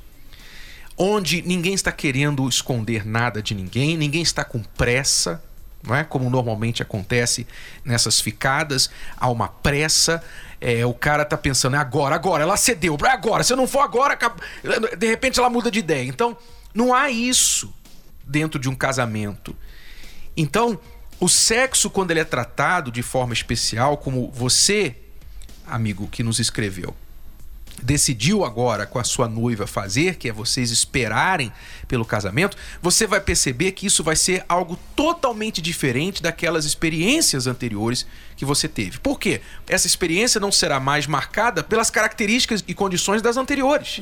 onde 0.97 1.41
ninguém 1.41 1.73
está 1.73 1.91
querendo 1.91 2.47
esconder 2.47 3.05
nada 3.05 3.41
de 3.41 3.53
ninguém, 3.53 3.97
ninguém 3.97 4.21
está 4.21 4.43
com 4.43 4.61
pressa, 4.61 5.43
não 5.85 5.95
é? 5.95 6.03
Como 6.03 6.29
normalmente 6.29 6.81
acontece 6.81 7.45
nessas 7.83 8.21
ficadas, 8.21 8.89
há 9.17 9.29
uma 9.29 9.47
pressa. 9.47 10.23
É, 10.65 10.85
o 10.85 10.93
cara 10.93 11.25
tá 11.25 11.35
pensando, 11.35 11.75
é 11.75 11.79
agora, 11.79 12.15
agora, 12.15 12.41
ela 12.41 12.55
cedeu, 12.55 12.97
é 13.03 13.09
agora, 13.09 13.43
se 13.43 13.53
não 13.53 13.67
for 13.67 13.81
agora, 13.81 14.17
de 14.97 15.07
repente 15.07 15.37
ela 15.37 15.49
muda 15.49 15.69
de 15.69 15.79
ideia. 15.79 16.07
Então, 16.07 16.37
não 16.73 16.93
há 16.93 17.09
isso 17.09 17.73
dentro 18.23 18.57
de 18.57 18.69
um 18.69 18.73
casamento. 18.73 19.53
Então, 20.37 20.79
o 21.19 21.27
sexo, 21.27 21.89
quando 21.89 22.11
ele 22.11 22.21
é 22.21 22.23
tratado 22.23 22.93
de 22.93 23.03
forma 23.03 23.33
especial, 23.33 23.97
como 23.97 24.31
você, 24.31 24.95
amigo 25.67 26.07
que 26.07 26.23
nos 26.23 26.39
escreveu, 26.39 26.95
decidiu 27.81 28.45
agora 28.45 28.85
com 28.85 28.99
a 28.99 29.03
sua 29.03 29.27
noiva 29.27 29.65
fazer, 29.67 30.15
que 30.15 30.29
é 30.29 30.33
vocês 30.33 30.71
esperarem 30.71 31.51
pelo 31.87 32.05
casamento, 32.05 32.57
você 32.81 33.05
vai 33.07 33.19
perceber 33.19 33.71
que 33.71 33.85
isso 33.85 34.03
vai 34.03 34.15
ser 34.15 34.43
algo 34.47 34.77
totalmente 34.95 35.61
diferente 35.61 36.21
daquelas 36.21 36.65
experiências 36.65 37.47
anteriores 37.47 38.05
que 38.35 38.45
você 38.45 38.67
teve. 38.67 38.99
Por 38.99 39.19
quê? 39.19 39.41
Essa 39.67 39.87
experiência 39.87 40.39
não 40.39 40.51
será 40.51 40.79
mais 40.79 41.07
marcada 41.07 41.63
pelas 41.63 41.89
características 41.89 42.63
e 42.67 42.73
condições 42.73 43.21
das 43.21 43.37
anteriores. 43.37 43.99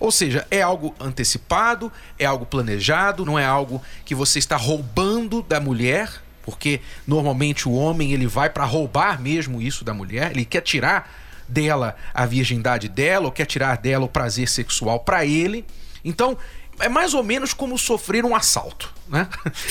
Ou 0.00 0.10
seja, 0.10 0.46
é 0.50 0.60
algo 0.60 0.94
antecipado, 0.98 1.92
é 2.18 2.24
algo 2.24 2.44
planejado, 2.44 3.24
não 3.24 3.38
é 3.38 3.44
algo 3.44 3.80
que 4.04 4.16
você 4.16 4.38
está 4.40 4.56
roubando 4.56 5.42
da 5.42 5.60
mulher, 5.60 6.20
porque 6.42 6.80
normalmente 7.06 7.68
o 7.68 7.72
homem 7.72 8.12
ele 8.12 8.26
vai 8.26 8.50
para 8.50 8.64
roubar 8.64 9.20
mesmo 9.20 9.62
isso 9.62 9.84
da 9.84 9.94
mulher, 9.94 10.32
ele 10.32 10.44
quer 10.44 10.60
tirar 10.60 11.21
dela 11.48 11.96
a 12.12 12.26
virgindade 12.26 12.88
dela, 12.88 13.26
ou 13.26 13.32
quer 13.32 13.46
tirar 13.46 13.76
dela 13.78 14.04
o 14.04 14.08
prazer 14.08 14.48
sexual 14.48 15.00
para 15.00 15.24
ele. 15.24 15.64
Então, 16.04 16.36
é 16.80 16.88
mais 16.88 17.14
ou 17.14 17.22
menos 17.22 17.52
como 17.52 17.78
sofrer 17.78 18.24
um 18.24 18.34
assalto, 18.34 18.92
né? 19.08 19.28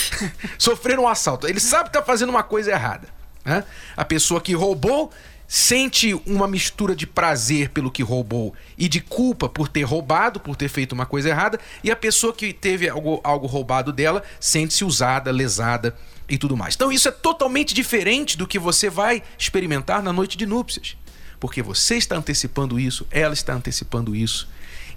sofrer 0.57 0.99
um 0.99 1.07
assalto. 1.07 1.47
Ele 1.47 1.59
sabe 1.59 1.89
que 1.89 1.93
tá 1.93 2.01
fazendo 2.03 2.29
uma 2.29 2.43
coisa 2.43 2.71
errada, 2.71 3.07
né? 3.43 3.63
A 3.97 4.05
pessoa 4.05 4.39
que 4.39 4.53
roubou 4.53 5.11
sente 5.47 6.13
uma 6.25 6.47
mistura 6.47 6.95
de 6.95 7.05
prazer 7.05 7.71
pelo 7.71 7.91
que 7.91 8.01
roubou 8.01 8.55
e 8.77 8.87
de 8.87 9.01
culpa 9.01 9.49
por 9.49 9.67
ter 9.67 9.83
roubado, 9.83 10.39
por 10.39 10.55
ter 10.55 10.69
feito 10.69 10.93
uma 10.93 11.05
coisa 11.05 11.27
errada, 11.27 11.59
e 11.83 11.91
a 11.91 11.95
pessoa 11.95 12.31
que 12.31 12.53
teve 12.53 12.87
algo, 12.87 13.19
algo 13.21 13.47
roubado 13.47 13.91
dela 13.91 14.23
sente-se 14.39 14.85
usada, 14.85 15.29
lesada 15.29 15.93
e 16.29 16.37
tudo 16.37 16.55
mais. 16.55 16.75
Então 16.75 16.89
isso 16.89 17.09
é 17.09 17.11
totalmente 17.11 17.73
diferente 17.73 18.37
do 18.37 18.47
que 18.47 18.57
você 18.57 18.89
vai 18.89 19.21
experimentar 19.37 20.01
na 20.01 20.13
noite 20.13 20.37
de 20.37 20.45
núpcias. 20.45 20.95
Porque 21.41 21.63
você 21.63 21.95
está 21.95 22.15
antecipando 22.15 22.79
isso, 22.79 23.07
ela 23.09 23.33
está 23.33 23.53
antecipando 23.53 24.15
isso. 24.15 24.47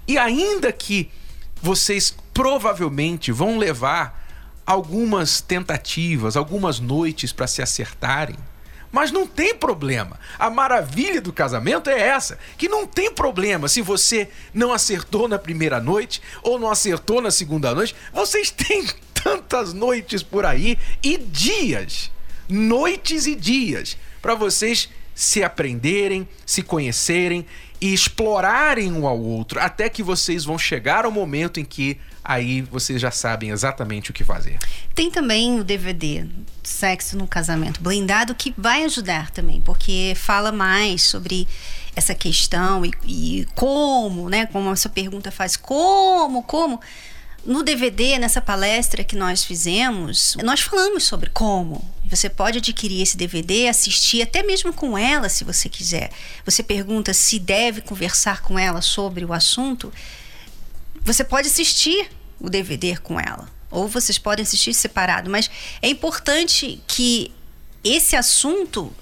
E 0.07 0.15
ainda 0.15 0.71
que 0.71 1.09
vocês 1.59 2.15
provavelmente 2.31 3.31
vão 3.31 3.57
levar 3.57 4.23
algumas 4.63 5.41
tentativas, 5.41 6.37
algumas 6.37 6.79
noites 6.79 7.31
para 7.31 7.47
se 7.47 7.63
acertarem, 7.63 8.35
mas 8.91 9.11
não 9.11 9.25
tem 9.25 9.55
problema. 9.55 10.19
A 10.37 10.51
maravilha 10.51 11.19
do 11.19 11.33
casamento 11.33 11.89
é 11.89 11.99
essa, 11.99 12.37
que 12.59 12.69
não 12.69 12.85
tem 12.85 13.11
problema 13.11 13.67
se 13.67 13.81
você 13.81 14.29
não 14.53 14.71
acertou 14.71 15.27
na 15.27 15.39
primeira 15.39 15.81
noite 15.81 16.21
ou 16.43 16.59
não 16.59 16.69
acertou 16.69 17.21
na 17.21 17.31
segunda 17.31 17.73
noite. 17.73 17.95
Vocês 18.13 18.51
têm 18.55 18.87
tantas 19.15 19.73
noites 19.73 20.21
por 20.21 20.45
aí 20.45 20.77
e 21.01 21.17
dias, 21.17 22.11
noites 22.47 23.25
e 23.25 23.33
dias 23.33 23.97
para 24.21 24.35
vocês 24.35 24.89
se 25.15 25.41
aprenderem, 25.41 26.27
se 26.45 26.61
conhecerem 26.61 27.45
e 27.79 27.93
explorarem 27.93 28.91
um 28.91 29.07
ao 29.07 29.19
outro, 29.19 29.59
até 29.59 29.89
que 29.89 30.03
vocês 30.03 30.43
vão 30.43 30.57
chegar 30.57 31.05
ao 31.05 31.11
momento 31.11 31.59
em 31.59 31.65
que 31.65 31.97
aí 32.23 32.61
vocês 32.61 32.99
já 32.99 33.11
sabem 33.11 33.51
exatamente 33.51 34.11
o 34.11 34.13
que 34.13 34.23
fazer. 34.23 34.57
Tem 34.93 35.09
também 35.09 35.59
o 35.59 35.63
DVD 35.63 36.25
Sexo 36.63 37.17
no 37.17 37.27
Casamento 37.27 37.81
Blindado 37.81 38.35
que 38.35 38.53
vai 38.57 38.83
ajudar 38.83 39.31
também, 39.31 39.61
porque 39.61 40.13
fala 40.15 40.51
mais 40.51 41.03
sobre 41.03 41.47
essa 41.95 42.13
questão 42.13 42.85
e, 42.85 42.91
e 43.05 43.47
como, 43.55 44.29
né? 44.29 44.45
Como 44.47 44.69
a 44.69 44.75
sua 44.75 44.91
pergunta 44.91 45.31
faz, 45.31 45.55
como, 45.55 46.43
como. 46.43 46.81
No 47.45 47.61
DVD, 47.61 48.17
nessa 48.17 48.41
palestra 48.41 49.03
que 49.03 49.15
nós 49.15 49.43
fizemos, 49.43 50.35
nós 50.43 50.61
falamos 50.61 51.03
sobre 51.03 51.29
como. 51.29 51.94
Você 52.15 52.29
pode 52.29 52.59
adquirir 52.59 53.01
esse 53.01 53.17
DVD, 53.17 53.67
assistir 53.67 54.21
até 54.21 54.41
mesmo 54.41 54.71
com 54.71 54.97
ela, 54.97 55.27
se 55.27 55.43
você 55.43 55.67
quiser. 55.67 56.09
Você 56.45 56.63
pergunta 56.63 57.13
se 57.13 57.37
deve 57.37 57.81
conversar 57.81 58.41
com 58.41 58.57
ela 58.57 58.81
sobre 58.81 59.25
o 59.25 59.33
assunto. 59.33 59.91
Você 61.03 61.23
pode 61.23 61.47
assistir 61.47 62.09
o 62.39 62.49
DVD 62.49 62.97
com 62.97 63.19
ela, 63.19 63.49
ou 63.69 63.87
vocês 63.87 64.17
podem 64.17 64.43
assistir 64.43 64.73
separado, 64.73 65.29
mas 65.29 65.49
é 65.81 65.89
importante 65.89 66.81
que 66.87 67.31
esse 67.83 68.15
assunto 68.15 68.93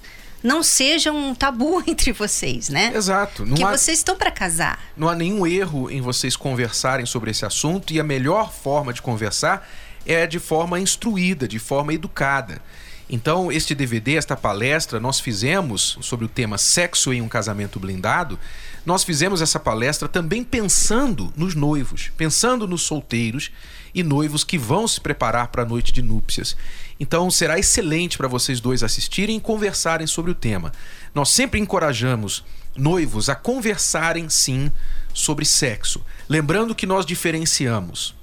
não 0.42 0.62
seja 0.62 1.10
um 1.10 1.34
tabu 1.34 1.82
entre 1.88 2.12
vocês, 2.12 2.68
né? 2.68 2.92
Exato. 2.94 3.46
Não 3.46 3.66
há, 3.66 3.76
vocês 3.76 3.98
estão 3.98 4.16
para 4.16 4.30
casar. 4.30 4.78
não 4.96 5.08
há 5.08 5.14
nenhum 5.14 5.46
erro 5.46 5.90
em 5.90 6.00
vocês 6.00 6.36
conversarem 6.36 7.06
sobre 7.06 7.30
esse 7.30 7.46
assunto 7.46 7.92
e 7.92 8.00
a 8.00 8.04
melhor 8.04 8.52
forma 8.52 8.92
de 8.92 9.00
conversar 9.00 9.66
é 10.04 10.26
de 10.26 10.38
forma 10.38 10.78
instruída, 10.78 11.48
de 11.48 11.58
forma 11.58 11.94
educada. 11.94 12.60
Então, 13.08 13.52
este 13.52 13.74
DVD, 13.74 14.16
esta 14.16 14.34
palestra, 14.34 14.98
nós 14.98 15.20
fizemos 15.20 15.98
sobre 16.00 16.24
o 16.24 16.28
tema 16.28 16.56
Sexo 16.56 17.12
em 17.12 17.20
um 17.20 17.28
Casamento 17.28 17.78
Blindado. 17.78 18.38
Nós 18.84 19.04
fizemos 19.04 19.42
essa 19.42 19.60
palestra 19.60 20.08
também 20.08 20.42
pensando 20.42 21.32
nos 21.36 21.54
noivos, 21.54 22.10
pensando 22.16 22.66
nos 22.66 22.82
solteiros 22.82 23.50
e 23.94 24.02
noivos 24.02 24.42
que 24.42 24.56
vão 24.56 24.88
se 24.88 25.00
preparar 25.00 25.48
para 25.48 25.62
a 25.62 25.66
noite 25.66 25.92
de 25.92 26.00
núpcias. 26.00 26.56
Então, 26.98 27.30
será 27.30 27.58
excelente 27.58 28.16
para 28.16 28.28
vocês 28.28 28.58
dois 28.58 28.82
assistirem 28.82 29.36
e 29.36 29.40
conversarem 29.40 30.06
sobre 30.06 30.30
o 30.30 30.34
tema. 30.34 30.72
Nós 31.14 31.28
sempre 31.28 31.60
encorajamos 31.60 32.42
noivos 32.74 33.28
a 33.28 33.34
conversarem, 33.34 34.30
sim, 34.30 34.72
sobre 35.12 35.44
sexo. 35.44 36.04
Lembrando 36.28 36.74
que 36.74 36.86
nós 36.86 37.04
diferenciamos 37.04 38.14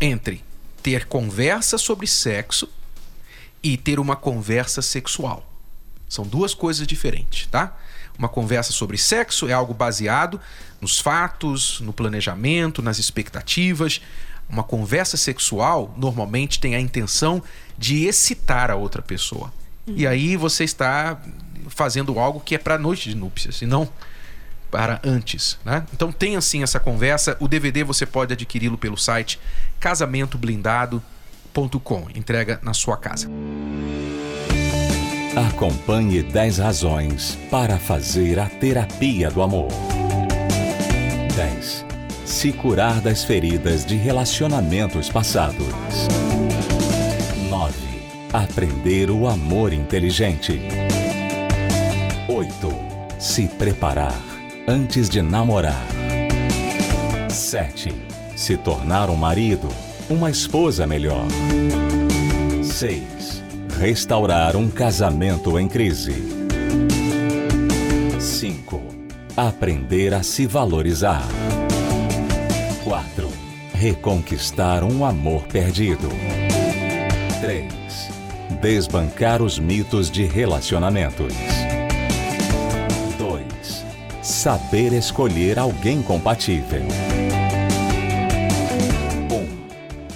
entre 0.00 0.44
ter 0.82 1.06
conversa 1.06 1.78
sobre 1.78 2.06
sexo 2.06 2.68
e 3.72 3.76
ter 3.76 3.98
uma 3.98 4.14
conversa 4.14 4.80
sexual. 4.80 5.44
São 6.08 6.24
duas 6.24 6.54
coisas 6.54 6.86
diferentes, 6.86 7.48
tá? 7.48 7.76
Uma 8.16 8.28
conversa 8.28 8.72
sobre 8.72 8.96
sexo 8.96 9.48
é 9.48 9.52
algo 9.52 9.74
baseado 9.74 10.40
nos 10.80 11.00
fatos, 11.00 11.80
no 11.80 11.92
planejamento, 11.92 12.80
nas 12.80 12.98
expectativas. 12.98 14.00
Uma 14.48 14.62
conversa 14.62 15.16
sexual 15.16 15.92
normalmente 15.96 16.60
tem 16.60 16.76
a 16.76 16.80
intenção 16.80 17.42
de 17.76 18.04
excitar 18.04 18.70
a 18.70 18.76
outra 18.76 19.02
pessoa. 19.02 19.52
E 19.86 20.06
aí 20.06 20.36
você 20.36 20.64
está 20.64 21.20
fazendo 21.68 22.18
algo 22.18 22.40
que 22.40 22.54
é 22.54 22.58
para 22.58 22.76
a 22.76 22.78
noite 22.78 23.08
de 23.08 23.16
núpcias 23.16 23.60
e 23.62 23.66
não 23.66 23.88
para 24.70 25.00
antes, 25.04 25.58
né? 25.64 25.84
Então 25.92 26.12
tem 26.12 26.36
assim 26.36 26.62
essa 26.62 26.78
conversa. 26.78 27.36
O 27.40 27.48
DVD 27.48 27.82
você 27.82 28.06
pode 28.06 28.32
adquiri-lo 28.32 28.78
pelo 28.78 28.96
site 28.96 29.40
casamentoblindado.com. 31.56 32.04
Entrega 32.14 32.60
na 32.62 32.74
sua 32.74 32.96
casa. 32.96 33.28
Acompanhe 35.48 36.22
10 36.22 36.58
razões 36.58 37.36
para 37.50 37.78
fazer 37.78 38.38
a 38.38 38.46
terapia 38.46 39.30
do 39.30 39.42
amor. 39.42 39.68
10. 41.34 41.84
Se 42.24 42.52
curar 42.52 43.00
das 43.00 43.24
feridas 43.24 43.84
de 43.84 43.96
relacionamentos 43.96 45.10
passados. 45.10 45.66
9. 47.48 47.74
Aprender 48.32 49.10
o 49.10 49.26
amor 49.26 49.72
inteligente. 49.72 50.60
8. 52.28 52.48
Se 53.18 53.46
preparar 53.46 54.18
antes 54.66 55.10
de 55.10 55.22
namorar. 55.22 55.86
7. 57.28 57.92
Se 58.34 58.56
tornar 58.56 59.10
um 59.10 59.16
marido, 59.16 59.68
uma 60.08 60.30
esposa 60.30 60.86
melhor. 60.86 61.26
6. 62.62 63.42
Restaurar 63.78 64.56
um 64.56 64.68
casamento 64.68 65.58
em 65.58 65.68
crise. 65.68 66.14
5. 68.20 68.82
Aprender 69.36 70.14
a 70.14 70.22
se 70.22 70.46
valorizar. 70.46 71.26
4. 72.84 73.28
Reconquistar 73.74 74.84
um 74.84 75.04
amor 75.04 75.42
perdido. 75.48 76.08
3. 77.40 77.72
Desbancar 78.60 79.42
os 79.42 79.58
mitos 79.58 80.10
de 80.10 80.24
relacionamentos. 80.24 81.34
2. 83.18 83.84
Saber 84.22 84.92
escolher 84.92 85.58
alguém 85.58 86.00
compatível. 86.00 86.82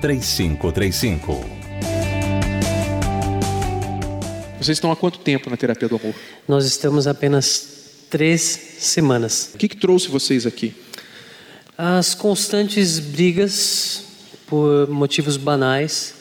3535. 0.00 1.44
Vocês 4.58 4.76
estão 4.76 4.90
há 4.90 4.96
quanto 4.96 5.18
tempo 5.18 5.48
na 5.48 5.56
terapia 5.56 5.88
do 5.88 5.96
amor? 5.96 6.14
Nós 6.46 6.64
estamos 6.64 7.06
apenas 7.06 8.06
três 8.10 8.40
semanas. 8.78 9.52
O 9.54 9.58
que, 9.58 9.68
que 9.68 9.76
trouxe 9.76 10.08
vocês 10.08 10.46
aqui? 10.46 10.74
As 11.76 12.14
constantes 12.14 12.98
brigas 12.98 14.04
por 14.46 14.88
motivos 14.88 15.36
banais, 15.36 16.14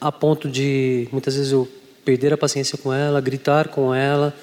a 0.00 0.10
ponto 0.10 0.48
de 0.48 1.08
muitas 1.12 1.36
vezes 1.36 1.52
eu 1.52 1.68
perder 2.04 2.32
a 2.32 2.38
paciência 2.38 2.78
com 2.78 2.92
ela, 2.92 3.20
gritar 3.20 3.68
com 3.68 3.94
ela, 3.94 4.34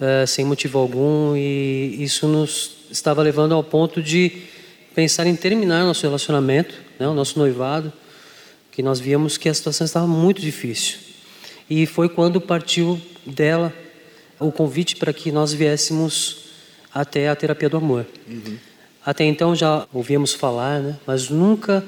eh, 0.00 0.24
sem 0.26 0.44
motivo 0.44 0.78
algum, 0.78 1.36
e 1.36 2.02
isso 2.02 2.26
nos 2.26 2.76
estava 2.90 3.22
levando 3.22 3.54
ao 3.54 3.62
ponto 3.62 4.02
de 4.02 4.42
pensar 4.94 5.26
em 5.26 5.36
terminar 5.36 5.84
nosso 5.84 6.02
relacionamento, 6.02 6.74
né, 6.98 7.06
o 7.06 7.14
nosso 7.14 7.38
noivado, 7.38 7.92
que 8.72 8.82
nós 8.82 8.98
víamos 8.98 9.36
que 9.36 9.48
a 9.48 9.54
situação 9.54 9.84
estava 9.84 10.06
muito 10.06 10.40
difícil. 10.40 10.98
E 11.70 11.86
foi 11.86 12.08
quando 12.08 12.40
partiu 12.40 13.00
dela 13.24 13.72
o 14.40 14.50
convite 14.50 14.96
para 14.96 15.12
que 15.12 15.30
nós 15.30 15.52
viéssemos 15.52 16.46
até 16.92 17.28
a 17.28 17.36
terapia 17.36 17.68
do 17.68 17.76
amor. 17.76 18.06
Até 19.04 19.24
então 19.24 19.54
já 19.54 19.86
ouvíamos 19.92 20.32
falar, 20.32 20.80
né? 20.80 20.98
mas 21.06 21.28
nunca 21.28 21.84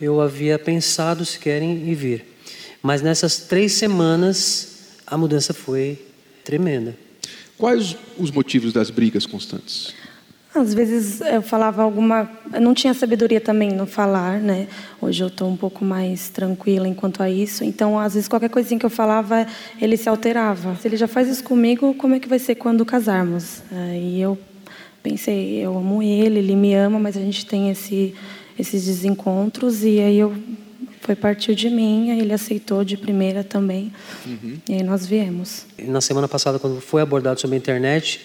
eu 0.00 0.20
havia 0.20 0.58
pensado 0.58 1.24
sequer 1.24 1.62
em 1.62 1.94
vir. 1.94 2.24
Mas 2.82 3.00
nessas 3.00 3.38
três 3.38 3.72
semanas 3.72 4.98
a 5.06 5.16
mudança 5.16 5.54
foi 5.54 5.98
tremenda. 6.44 6.96
Quais 7.56 7.96
os 8.18 8.30
motivos 8.30 8.72
das 8.72 8.90
brigas 8.90 9.24
constantes? 9.24 9.94
Às 10.54 10.72
vezes 10.72 11.20
eu 11.20 11.42
falava 11.42 11.82
alguma. 11.82 12.30
Eu 12.52 12.60
não 12.60 12.74
tinha 12.74 12.94
sabedoria 12.94 13.40
também 13.40 13.72
no 13.72 13.86
falar, 13.86 14.38
né? 14.38 14.68
Hoje 15.00 15.22
eu 15.24 15.26
estou 15.26 15.50
um 15.50 15.56
pouco 15.56 15.84
mais 15.84 16.28
tranquila 16.28 16.86
enquanto 16.86 17.22
a 17.24 17.28
isso. 17.28 17.64
Então, 17.64 17.98
às 17.98 18.14
vezes, 18.14 18.28
qualquer 18.28 18.48
coisinha 18.48 18.78
que 18.78 18.86
eu 18.86 18.90
falava, 18.90 19.46
ele 19.80 19.96
se 19.96 20.08
alterava. 20.08 20.76
Se 20.76 20.86
ele 20.86 20.96
já 20.96 21.08
faz 21.08 21.28
isso 21.28 21.42
comigo, 21.42 21.92
como 21.94 22.14
é 22.14 22.20
que 22.20 22.28
vai 22.28 22.38
ser 22.38 22.54
quando 22.54 22.84
casarmos? 22.84 23.62
Aí 23.72 24.20
eu 24.20 24.38
pensei, 25.02 25.58
eu 25.58 25.76
amo 25.76 26.00
ele, 26.00 26.38
ele 26.38 26.54
me 26.54 26.72
ama, 26.72 27.00
mas 27.00 27.16
a 27.16 27.20
gente 27.20 27.44
tem 27.46 27.70
esse, 27.70 28.14
esses 28.56 28.84
desencontros. 28.84 29.82
E 29.82 29.98
aí 29.98 30.18
eu 30.20 30.32
foi 31.00 31.16
partir 31.16 31.56
de 31.56 31.68
mim, 31.68 32.12
aí 32.12 32.20
ele 32.20 32.32
aceitou 32.32 32.84
de 32.84 32.96
primeira 32.96 33.42
também. 33.42 33.92
E 34.68 34.74
aí 34.74 34.82
nós 34.84 35.04
viemos. 35.04 35.66
Na 35.78 36.00
semana 36.00 36.28
passada, 36.28 36.60
quando 36.60 36.80
foi 36.80 37.02
abordado 37.02 37.40
sobre 37.40 37.56
a 37.56 37.58
internet, 37.58 38.20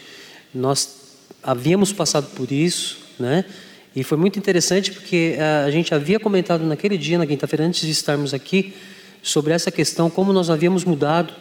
nós 0.53 0.98
havíamos 1.43 1.91
passado 1.91 2.27
por 2.35 2.51
isso, 2.51 2.97
né? 3.19 3.45
E 3.95 4.03
foi 4.03 4.17
muito 4.17 4.37
interessante 4.37 4.91
porque 4.91 5.35
eh, 5.37 5.63
a 5.65 5.71
gente 5.71 5.93
havia 5.93 6.19
comentado 6.19 6.63
naquele 6.63 6.97
dia, 6.97 7.17
na 7.17 7.25
quinta-feira, 7.25 7.65
antes 7.65 7.81
de 7.81 7.91
estarmos 7.91 8.33
aqui, 8.33 8.73
sobre 9.21 9.53
essa 9.53 9.71
questão, 9.71 10.09
como 10.09 10.31
nós 10.31 10.49
havíamos 10.49 10.85
mudado, 10.85 11.33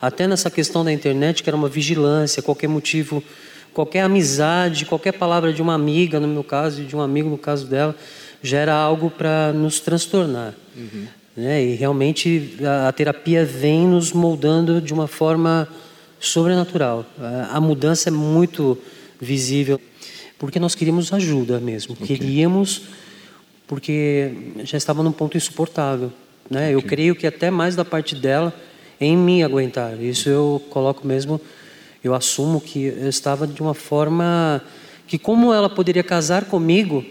até 0.00 0.26
nessa 0.26 0.50
questão 0.50 0.84
da 0.84 0.92
internet, 0.92 1.42
que 1.42 1.50
era 1.50 1.56
uma 1.56 1.68
vigilância, 1.68 2.42
qualquer 2.42 2.68
motivo, 2.68 3.22
qualquer 3.74 4.02
amizade, 4.02 4.84
qualquer 4.84 5.12
palavra 5.12 5.52
de 5.52 5.60
uma 5.60 5.74
amiga, 5.74 6.20
no 6.20 6.28
meu 6.28 6.44
caso, 6.44 6.82
e 6.82 6.84
de 6.84 6.94
um 6.94 7.00
amigo 7.00 7.28
no 7.28 7.38
caso 7.38 7.66
dela, 7.66 7.94
gera 8.42 8.74
algo 8.74 9.10
para 9.10 9.52
nos 9.52 9.80
transtornar. 9.80 10.54
Uhum. 10.76 11.06
Né? 11.36 11.64
E 11.64 11.74
realmente 11.74 12.56
a, 12.62 12.88
a, 12.88 12.92
terapia 12.92 13.44
vem 13.44 13.86
nos 13.86 14.12
moldando 14.12 14.80
de 14.80 14.92
uma 14.92 15.06
forma 15.06 15.68
sobrenatural. 16.18 17.04
A, 17.20 17.56
a, 17.56 17.60
mudança 17.60 18.08
é 18.08 18.12
muito 18.12 18.78
visível, 19.20 19.80
porque 20.38 20.58
nós 20.58 20.74
queríamos 20.74 21.12
ajuda 21.12 21.58
mesmo. 21.58 21.94
Okay. 21.94 22.16
Queríamos, 22.16 22.82
porque 23.66 24.32
já 24.64 24.78
estava 24.78 25.02
num 25.02 25.12
ponto 25.12 25.36
insuportável. 25.36 26.12
Né? 26.50 26.68
Okay. 26.68 26.74
Eu 26.74 26.82
creio 26.82 27.14
que 27.14 27.26
até 27.26 27.50
mais 27.50 27.76
da 27.76 27.84
parte 27.84 28.14
dela 28.14 28.54
em 29.00 29.16
me 29.16 29.42
aguentar. 29.42 30.00
Isso 30.00 30.28
eu 30.28 30.62
coloco 30.70 31.06
mesmo, 31.06 31.40
eu 32.02 32.14
assumo 32.14 32.60
que 32.60 32.84
eu 32.84 33.08
estava 33.08 33.46
de 33.46 33.60
uma 33.60 33.74
forma 33.74 34.62
que 35.06 35.18
como 35.18 35.52
ela 35.52 35.70
poderia 35.70 36.02
casar 36.02 36.44
comigo 36.44 37.04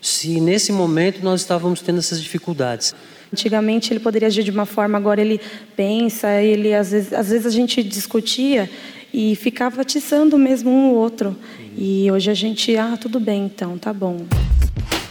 se 0.00 0.40
nesse 0.40 0.72
momento 0.72 1.22
nós 1.22 1.40
estávamos 1.40 1.80
tendo 1.80 1.98
essas 1.98 2.22
dificuldades. 2.22 2.94
Antigamente 3.32 3.92
ele 3.92 4.00
poderia 4.00 4.28
agir 4.28 4.44
de 4.44 4.50
uma 4.50 4.64
forma, 4.66 4.96
agora 4.96 5.20
ele 5.20 5.40
pensa, 5.74 6.40
ele 6.40 6.72
às 6.72 6.92
vezes, 6.92 7.12
às 7.12 7.28
vezes 7.28 7.46
a 7.46 7.50
gente 7.50 7.82
discutia 7.82 8.70
e 9.12 9.34
ficava 9.36 9.82
atiçando 9.82 10.38
mesmo 10.38 10.70
um 10.70 10.90
ou 10.90 10.96
outro. 10.96 11.36
E 11.76 12.10
hoje 12.10 12.30
a 12.30 12.34
gente, 12.34 12.76
ah, 12.76 12.96
tudo 13.00 13.20
bem 13.20 13.46
então, 13.46 13.76
tá 13.78 13.92
bom. 13.92 14.26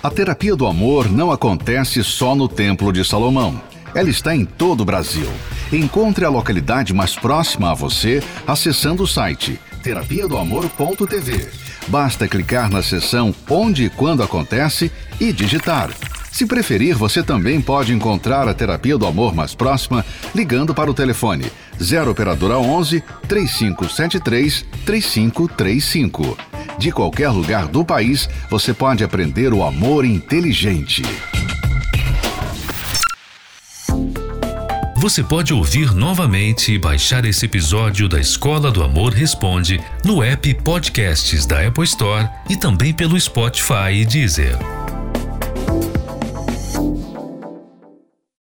A 0.02 0.10
terapia 0.10 0.56
do 0.56 0.68
amor 0.68 1.12
não 1.12 1.32
acontece 1.32 2.04
só 2.04 2.36
no 2.36 2.48
Templo 2.48 2.94
de 2.94 3.04
Salomão. 3.04 3.60
Ela 3.94 4.10
está 4.10 4.36
em 4.36 4.46
todo 4.46 4.82
o 4.82 4.86
Brasil. 4.86 5.28
Encontre 5.72 6.26
a 6.26 6.30
localidade 6.30 6.94
mais 6.94 7.16
próxima 7.16 7.72
a 7.72 7.74
você 7.74 8.22
acessando 8.46 9.04
o 9.04 9.08
site 9.08 9.60
terapia 9.82 10.28
do 10.28 10.36
amor.tv. 10.36 11.48
Basta 11.88 12.28
clicar 12.28 12.72
na 12.72 12.82
seção 12.82 13.34
Onde 13.48 13.86
e 13.86 13.90
Quando 13.90 14.24
Acontece 14.24 14.92
e 15.20 15.32
digitar. 15.32 15.92
Se 16.32 16.46
preferir, 16.46 16.96
você 16.96 17.22
também 17.22 17.62
pode 17.62 17.94
encontrar 17.94 18.48
a 18.48 18.54
terapia 18.54 18.98
do 18.98 19.06
amor 19.06 19.36
mais 19.36 19.54
próxima 19.54 20.04
ligando 20.34 20.74
para 20.74 20.90
o 20.90 20.94
telefone 20.94 21.46
0 21.82 22.12
operadora 22.12 22.58
11 22.58 23.04
3573 23.28 24.66
3535. 24.86 26.38
De 26.78 26.92
qualquer 26.92 27.30
lugar 27.30 27.68
do 27.68 27.86
país, 27.86 28.30
você 28.50 28.74
pode 28.74 29.04
aprender 29.04 29.54
o 29.54 29.64
amor 29.64 30.06
inteligente. 30.06 31.04
Você 34.98 35.24
pode 35.24 35.54
ouvir 35.54 35.94
novamente 35.94 36.74
e 36.74 36.80
baixar 36.80 37.26
esse 37.26 37.46
episódio 37.46 38.10
da 38.10 38.20
Escola 38.20 38.72
do 38.72 38.84
Amor 38.84 39.14
Responde 39.14 39.80
no 40.04 40.24
app 40.24 40.52
Podcasts 40.56 41.46
da 41.46 41.68
Apple 41.68 41.84
Store 41.84 42.28
e 42.50 42.58
também 42.58 42.92
pelo 42.92 43.20
Spotify 43.20 43.92
e 43.94 44.06
Deezer. 44.06 44.58